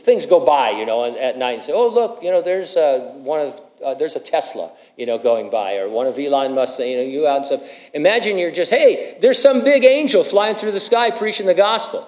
[0.00, 3.12] things go by, you know, at night and say, oh, look, you know, there's uh,
[3.16, 6.78] one of, uh, there's a Tesla, you know, going by, or one of Elon Musk,
[6.80, 7.62] you know, you out and stuff.
[7.94, 12.06] Imagine you're just, hey, there's some big angel flying through the sky preaching the gospel.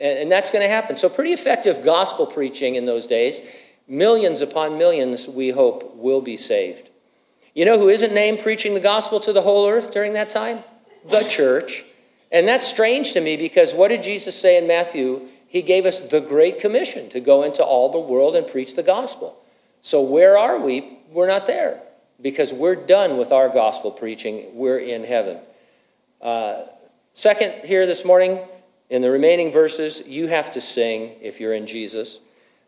[0.00, 0.96] And, that's going to happen.
[0.96, 3.40] So, pretty effective gospel preaching in those days.
[3.88, 6.90] Millions upon millions, we hope, will be saved.
[7.54, 10.60] You know who isn't named preaching the gospel to the whole earth during that time?
[11.08, 11.84] The church.
[12.30, 15.28] And that's strange to me because what did Jesus say in Matthew?
[15.48, 18.82] He gave us the Great Commission to go into all the world and preach the
[18.82, 19.36] gospel.
[19.82, 20.98] So where are we?
[21.10, 21.82] We're not there
[22.22, 24.46] because we're done with our gospel preaching.
[24.54, 25.38] We're in heaven.
[26.22, 26.62] Uh,
[27.12, 28.38] second, here this morning,
[28.92, 32.18] in the remaining verses, you have to sing if you're in Jesus.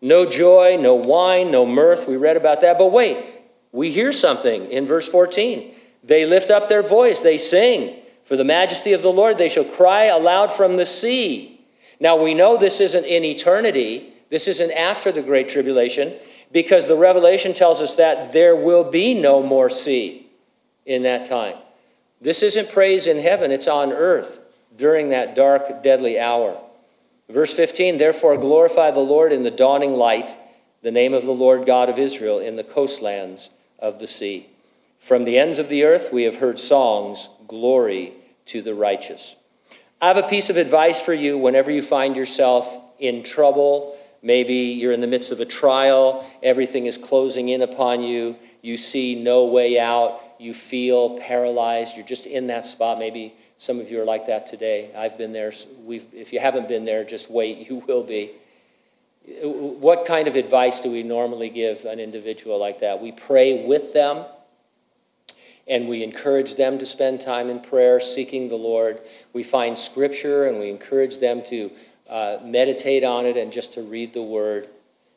[0.00, 2.08] No joy, no wine, no mirth.
[2.08, 2.78] We read about that.
[2.78, 5.74] But wait, we hear something in verse 14.
[6.02, 8.00] They lift up their voice, they sing.
[8.24, 11.60] For the majesty of the Lord, they shall cry aloud from the sea.
[12.00, 16.14] Now we know this isn't in eternity, this isn't after the Great Tribulation,
[16.52, 20.30] because the Revelation tells us that there will be no more sea
[20.87, 21.56] in that time.
[22.22, 24.40] This isn't praise in heaven, it's on earth
[24.76, 26.60] during that dark, deadly hour.
[27.28, 30.37] Verse 15 Therefore glorify the Lord in the dawning light,
[30.82, 34.48] the name of the Lord God of Israel in the coastlands of the sea.
[35.00, 38.14] From the ends of the earth we have heard songs, glory
[38.46, 39.34] to the righteous.
[40.00, 43.98] I have a piece of advice for you whenever you find yourself in trouble.
[44.22, 48.78] Maybe you're in the midst of a trial, everything is closing in upon you, you
[48.78, 52.98] see no way out, you feel paralyzed, you're just in that spot.
[52.98, 53.34] Maybe
[53.64, 54.90] some of you are like that today.
[54.94, 55.50] I've been there.
[55.85, 58.33] We've, if you haven't been there, just wait, you will be.
[59.42, 63.00] What kind of advice do we normally give an individual like that?
[63.00, 64.27] We pray with them
[65.66, 69.00] and we encourage them to spend time in prayer, seeking the Lord.
[69.33, 71.70] We find scripture and we encourage them to
[72.11, 74.68] uh, meditate on it and just to read the word.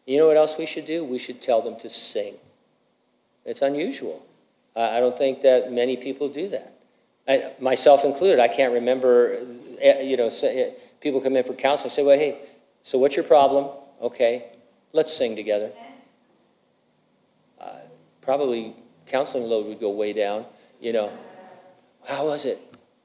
[0.06, 1.04] You know what else we should do?
[1.04, 2.36] We should tell them to sing.
[3.44, 4.26] It's unusual.
[4.74, 6.77] I don't think that many people do that.
[7.28, 8.40] I, myself included.
[8.40, 9.46] I can't remember,
[9.82, 12.40] eh, you know, eh, people come in for counseling say, well, hey,
[12.84, 13.70] so what's your problem?
[14.02, 14.52] Okay,
[14.94, 15.72] let's sing together.
[17.60, 17.80] Uh,
[18.22, 18.76] probably
[19.08, 20.46] counseling load would go way down.
[20.80, 21.12] You know,
[22.06, 22.60] how was it?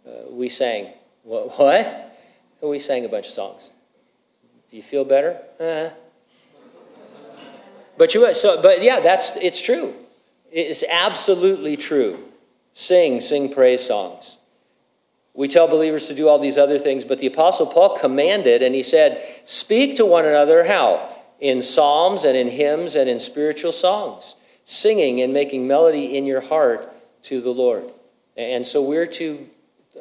[0.06, 0.92] Uh, we sang.
[1.22, 1.58] What?
[1.58, 2.16] what?
[2.60, 3.70] We sang a bunch of songs.
[4.70, 5.40] Do you feel better?
[5.58, 5.90] Uh,
[7.98, 9.94] But you so but yeah, that's it's true.
[10.50, 12.31] It's absolutely true.
[12.74, 14.36] Sing, sing praise songs.
[15.34, 18.74] We tell believers to do all these other things, but the Apostle Paul commanded, and
[18.74, 21.16] he said, Speak to one another how?
[21.40, 26.40] In psalms and in hymns and in spiritual songs, singing and making melody in your
[26.40, 26.92] heart
[27.24, 27.92] to the Lord.
[28.36, 29.46] And so we're to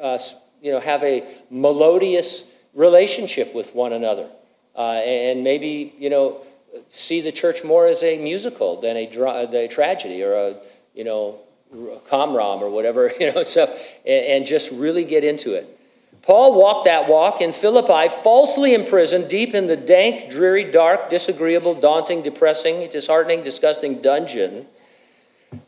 [0.01, 0.19] uh,
[0.61, 4.29] you know, have a melodious relationship with one another.
[4.75, 6.41] Uh, and maybe, you know,
[6.89, 10.55] see the church more as a musical than a, dra- a tragedy or a,
[10.93, 11.39] you know,
[11.73, 13.69] comrom or whatever, you know, stuff,
[14.05, 15.77] and, and just really get into it.
[16.21, 21.73] Paul walked that walk in Philippi, falsely imprisoned, deep in the dank, dreary, dark, disagreeable,
[21.73, 24.67] daunting, depressing, disheartening, disgusting dungeon.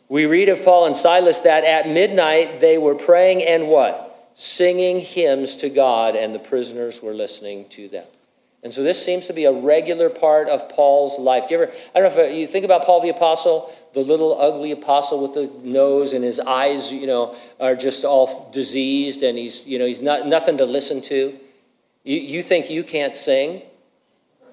[0.10, 4.32] We read of Paul and Silas that at midnight they were praying and what?
[4.36, 8.06] Singing hymns to God, and the prisoners were listening to them.
[8.64, 11.50] And so this seems to be a regular part of Paul's life.
[11.50, 14.00] Do you ever, I don't know if uh, you think about Paul the Apostle, the
[14.00, 19.22] little ugly apostle with the nose and his eyes, you know, are just all diseased
[19.22, 21.38] and he's, you know, he's not, nothing to listen to.
[22.04, 23.64] You, you think you can't sing?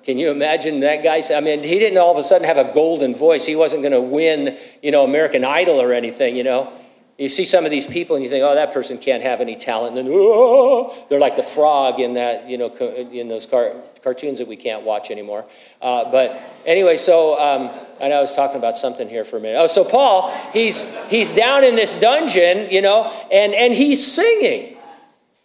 [0.02, 1.22] Can you imagine that guy?
[1.34, 3.44] I mean, he didn't all of a sudden have a golden voice.
[3.44, 6.72] He wasn't going to win, you know, American Idol or anything, you know.
[7.20, 9.54] You see some of these people and you think, oh, that person can't have any
[9.54, 9.98] talent.
[9.98, 14.38] And then, oh, they're like the frog in that, you know, in those car- cartoons
[14.38, 15.44] that we can't watch anymore.
[15.82, 17.68] Uh, but anyway, so um,
[18.00, 19.58] I know I was talking about something here for a minute.
[19.58, 24.78] Oh, so Paul, he's, he's down in this dungeon, you know, and, and he's singing.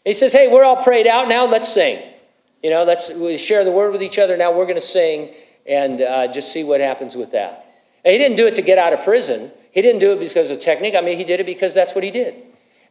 [0.06, 2.02] He says, hey, we're all prayed out now, let's sing.
[2.64, 3.12] You know, let's
[3.42, 4.38] share the word with each other.
[4.38, 5.34] Now we're going to sing
[5.68, 7.66] and uh, just see what happens with that.
[8.06, 9.52] And he didn't do it to get out of prison.
[9.76, 10.96] He didn't do it because of technique.
[10.96, 12.34] I mean, he did it because that's what he did.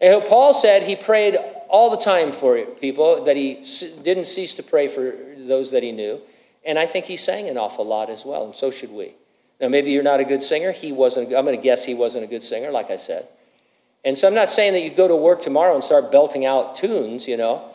[0.02, 1.36] And Paul said he prayed
[1.70, 3.64] all the time for people, that he
[4.02, 6.20] didn't cease to pray for those that he knew.
[6.66, 9.14] And I think he sang an awful lot as well, and so should we.
[9.60, 10.72] Now, maybe you're not a good singer.
[10.72, 13.28] He wasn't, I'm going to guess he wasn't a good singer, like I said.
[14.04, 16.76] And so I'm not saying that you go to work tomorrow and start belting out
[16.76, 17.70] tunes, you know,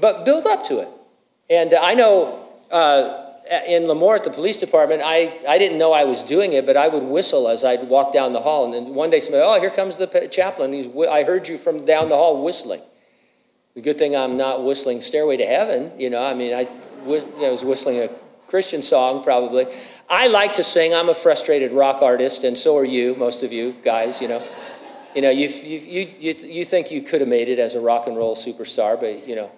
[0.00, 0.88] but build up to it.
[1.50, 3.27] And I know uh,
[3.66, 6.76] in Lemoore at the police department, I, I didn't know I was doing it, but
[6.76, 8.64] I would whistle as I'd walk down the hall.
[8.64, 10.72] And then one day somebody, oh, here comes the chaplain.
[10.72, 12.82] He's, I heard you from down the hall whistling.
[13.74, 15.92] The good thing I'm not whistling Stairway to Heaven.
[15.98, 16.68] You know, I mean, I,
[17.06, 18.08] you I was whistling a
[18.48, 19.66] Christian song probably.
[20.10, 20.94] I like to sing.
[20.94, 24.46] I'm a frustrated rock artist, and so are you, most of you guys, you know.
[25.14, 28.06] You know, you, you, you, you think you could have made it as a rock
[28.06, 29.50] and roll superstar, but, you know,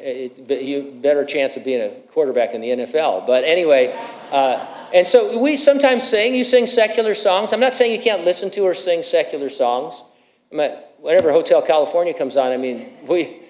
[0.00, 3.26] it, you better chance of being a quarterback in the NFL.
[3.26, 3.92] But anyway,
[4.30, 6.34] uh, and so we sometimes sing.
[6.34, 7.52] You sing secular songs.
[7.52, 10.02] I'm not saying you can't listen to or sing secular songs.
[10.50, 13.42] whenever Hotel California comes on, I mean, we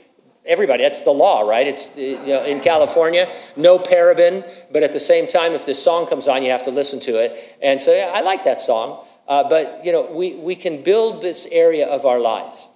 [0.49, 0.83] everybody.
[0.83, 1.67] That's the law, right?
[1.67, 4.49] It's you know, in California, no paraben.
[4.73, 7.17] But at the same time, if this song comes on, you have to listen to
[7.17, 7.57] it.
[7.63, 9.05] And so, yeah, I like that song.
[9.29, 12.67] Uh, but you know, we we can build this area of our lives.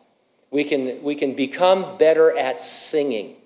[0.50, 3.36] We can we can become better at singing.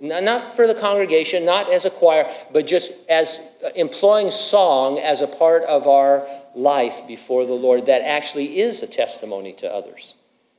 [0.00, 5.20] Not for the congregation, not as a choir, but just as uh, employing song as
[5.20, 6.26] a part of our
[6.56, 10.14] life before the Lord that actually is a testimony to others.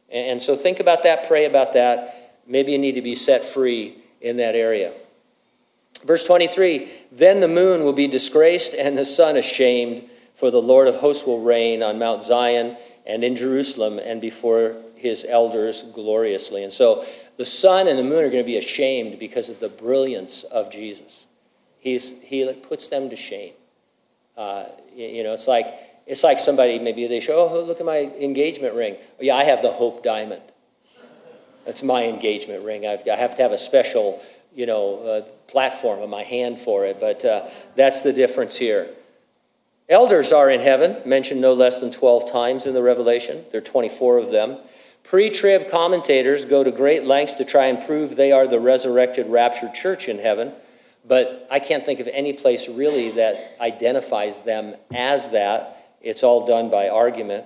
[0.09, 2.39] And so think about that, pray about that.
[2.47, 4.93] Maybe you need to be set free in that area.
[6.05, 10.87] Verse 23 Then the moon will be disgraced and the sun ashamed, for the Lord
[10.87, 16.63] of hosts will reign on Mount Zion and in Jerusalem and before his elders gloriously.
[16.63, 17.05] And so
[17.37, 20.71] the sun and the moon are going to be ashamed because of the brilliance of
[20.71, 21.25] Jesus.
[21.79, 23.53] He's, he puts them to shame.
[24.35, 24.65] Uh,
[24.95, 25.67] you know, it's like,
[26.07, 28.97] it's like somebody, maybe they show, oh, look at my engagement ring.
[28.99, 30.41] Oh, yeah, I have the Hope Diamond.
[31.65, 32.85] That's my engagement ring.
[32.87, 34.21] I've, I have to have a special,
[34.55, 38.89] you know, uh, platform on my hand for it, but uh, that's the difference here.
[39.87, 43.45] Elders are in heaven, mentioned no less than 12 times in the Revelation.
[43.51, 44.57] There are 24 of them.
[45.07, 49.27] Pre trib commentators go to great lengths to try and prove they are the resurrected,
[49.27, 50.51] raptured church in heaven,
[51.07, 55.93] but I can't think of any place really that identifies them as that.
[56.01, 57.45] It's all done by argument.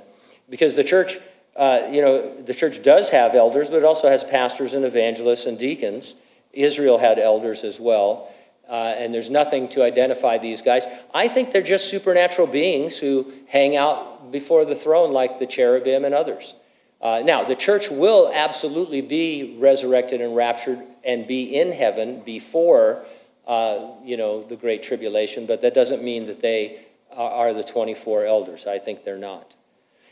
[0.50, 1.20] Because the church,
[1.58, 5.46] uh, you know, the church does have elders, but it also has pastors and evangelists
[5.46, 6.14] and deacons.
[6.54, 8.32] Israel had elders as well.
[8.70, 10.86] Uh, and there's nothing to identify these guys.
[11.14, 16.06] I think they're just supernatural beings who hang out before the throne like the cherubim
[16.06, 16.54] and others.
[17.02, 23.06] Uh, now, the church will absolutely be resurrected and raptured and be in heaven before,
[23.48, 28.26] uh, you know, the great tribulation, but that doesn't mean that they are the 24
[28.26, 28.68] elders.
[28.68, 29.54] I think they're not.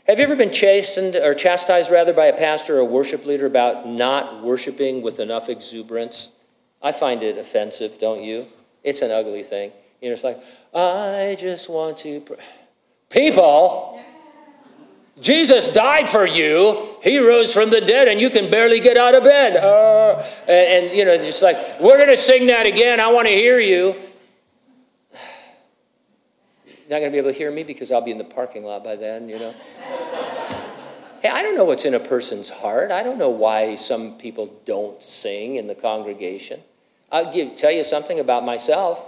[0.06, 3.86] Have you ever been chastened or chastised rather by a pastor or worship leader about
[3.86, 6.28] not worshiping with enough exuberance?
[6.80, 8.46] I find it offensive, don't you?
[8.82, 9.70] It's an ugly thing.
[10.00, 10.42] You know, it's like,
[10.74, 12.20] I just want to.
[12.20, 12.38] Pray.
[13.10, 14.02] People,
[15.20, 16.96] Jesus died for you.
[17.02, 19.56] He rose from the dead, and you can barely get out of bed.
[19.56, 23.00] Uh, and, and, you know, just like, we're going to sing that again.
[23.00, 23.94] I want to hear you.
[26.64, 28.64] You're not going to be able to hear me because I'll be in the parking
[28.64, 29.54] lot by then, you know.
[31.20, 32.90] hey, I don't know what's in a person's heart.
[32.90, 36.60] I don't know why some people don't sing in the congregation.
[37.10, 39.04] I'll give, tell you something about myself.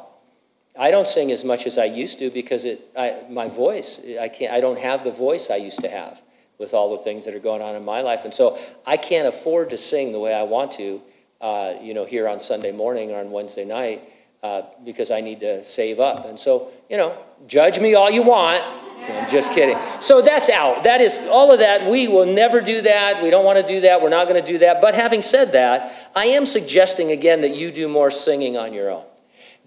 [0.78, 4.28] I don't sing as much as I used to because it, I, my voice, I,
[4.28, 6.20] can't, I don't have the voice I used to have
[6.58, 8.24] with all the things that are going on in my life.
[8.24, 11.00] And so I can't afford to sing the way I want to,
[11.40, 14.08] uh, you know, here on Sunday morning or on Wednesday night
[14.42, 16.26] uh, because I need to save up.
[16.26, 18.62] And so, you know, judge me all you want.
[18.62, 19.78] I'm just kidding.
[20.00, 20.84] So that's out.
[20.84, 21.90] That is all of that.
[21.90, 23.22] We will never do that.
[23.22, 24.00] We don't want to do that.
[24.00, 24.80] We're not going to do that.
[24.80, 28.90] But having said that, I am suggesting again that you do more singing on your
[28.90, 29.04] own.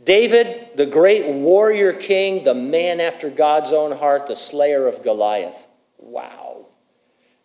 [0.03, 5.67] David, the great warrior king, the man after God's own heart, the slayer of Goliath.
[5.97, 6.65] Wow.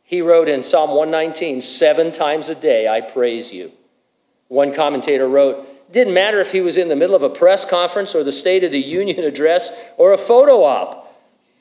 [0.02, 3.70] He wrote in Psalm 119, Seven times a day I praise you.
[4.48, 8.14] One commentator wrote, Didn't matter if he was in the middle of a press conference
[8.14, 11.04] or the State of the Union address or a photo op.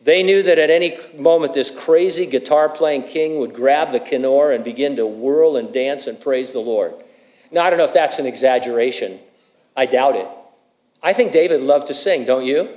[0.01, 4.55] They knew that at any moment this crazy guitar playing king would grab the kinnor
[4.55, 6.93] and begin to whirl and dance and praise the Lord.
[7.51, 9.19] Now, I don't know if that's an exaggeration.
[9.75, 10.27] I doubt it.
[11.01, 12.69] I think David loved to sing, don't you?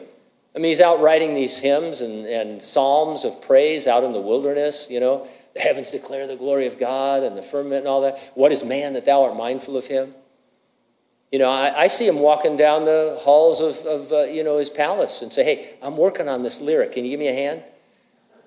[0.54, 4.20] I mean, he's out writing these hymns and, and psalms of praise out in the
[4.20, 5.28] wilderness, you know.
[5.54, 8.18] The heavens declare the glory of God and the firmament and all that.
[8.34, 10.14] What is man that thou art mindful of him?
[11.32, 14.58] You know, I, I see him walking down the halls of, of uh, you know,
[14.58, 16.92] his palace and say, hey, I'm working on this lyric.
[16.92, 17.62] Can you give me a hand?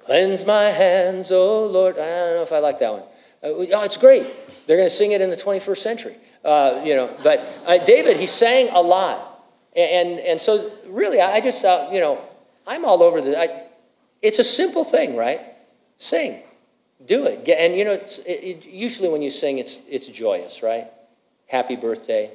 [0.06, 1.98] Cleanse my hands, oh Lord.
[1.98, 3.04] I don't know if I like that one.
[3.42, 4.28] Uh, oh, it's great.
[4.68, 6.18] They're going to sing it in the 21st century.
[6.44, 9.33] Uh, you know, but uh, David, he sang a lot.
[9.76, 12.24] And, and so, really, I just thought, you know,
[12.68, 13.40] I'm all over the.
[13.40, 13.64] I,
[14.22, 15.42] it's a simple thing, right?
[15.98, 16.42] Sing,
[17.08, 17.48] do it.
[17.50, 20.88] And you know, it, it, usually when you sing, it's it's joyous, right?
[21.48, 22.32] Happy birthday.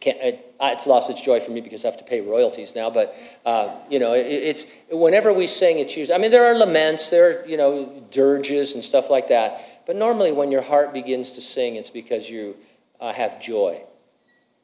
[0.00, 2.90] Can't, it, it's lost its joy for me because I have to pay royalties now.
[2.90, 3.14] But
[3.44, 6.14] uh, you know, it's whenever we sing, it's usually.
[6.14, 9.84] I mean, there are laments, there are you know dirges and stuff like that.
[9.86, 12.54] But normally, when your heart begins to sing, it's because you
[13.00, 13.82] uh, have joy,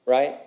[0.07, 0.39] right?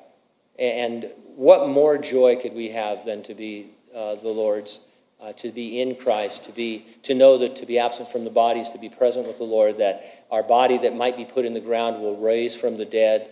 [0.59, 4.79] And what more joy could we have than to be uh, the Lord's,
[5.21, 8.29] uh, to be in Christ, to be to know that to be absent from the
[8.29, 11.53] bodies, to be present with the Lord, that our body that might be put in
[11.53, 13.29] the ground will raise from the dead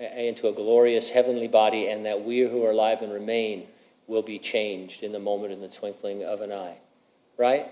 [0.00, 3.66] uh, into a glorious heavenly body, and that we who are alive and remain
[4.06, 6.76] will be changed in the moment, in the twinkling of an eye.
[7.38, 7.66] Right?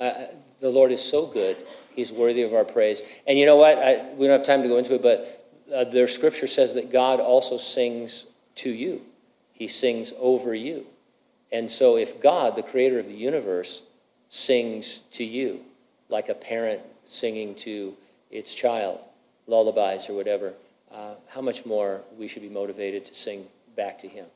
[0.00, 0.26] Uh,
[0.60, 1.56] the Lord is so good.
[1.94, 3.02] He's worthy of our praise.
[3.26, 3.78] And you know what?
[3.78, 5.41] I, we don't have time to go into it, but
[5.72, 8.24] uh, their scripture says that God also sings
[8.56, 9.00] to you,
[9.52, 10.86] He sings over you.
[11.50, 13.82] And so, if God, the creator of the universe,
[14.30, 15.60] sings to you,
[16.08, 17.94] like a parent singing to
[18.30, 18.98] its child,
[19.46, 20.54] lullabies or whatever,
[20.90, 23.46] uh, how much more we should be motivated to sing
[23.76, 24.26] back to Him.